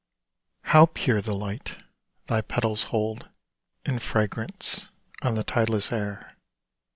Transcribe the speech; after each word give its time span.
How 0.63 0.87
pure 0.87 1.21
the 1.21 1.35
light 1.35 1.77
thy 2.25 2.41
petals 2.41 2.85
hold 2.85 3.29
In 3.85 3.99
fragrance 3.99 4.87
on 5.21 5.35
the 5.35 5.43
tideless 5.43 5.91
air! 5.91 6.35